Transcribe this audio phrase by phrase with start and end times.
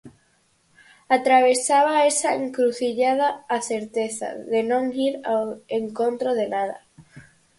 [1.15, 5.45] Atravesaba esa encrucillada a certeza de non ir ao
[5.81, 6.77] encontro de nada.